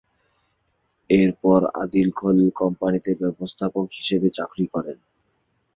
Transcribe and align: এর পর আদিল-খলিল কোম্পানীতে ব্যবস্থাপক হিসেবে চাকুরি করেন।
এর 1.09 1.31
পর 1.41 1.61
আদিল-খলিল 1.81 2.49
কোম্পানীতে 2.55 3.11
ব্যবস্থাপক 3.21 3.85
হিসেবে 3.91 4.27
চাকুরি 4.29 4.65
করেন। 4.73 4.97